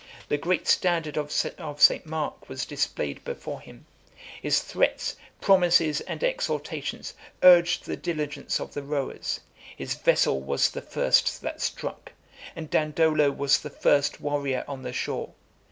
[0.29, 2.05] The great standard of St.
[2.07, 3.85] Mark was displayed before him;
[4.41, 9.41] his threats, promises, and exhortations, urged the diligence of the rowers;
[9.77, 12.13] his vessel was the first that struck;
[12.55, 15.35] and Dandolo was the first warrior on the shore.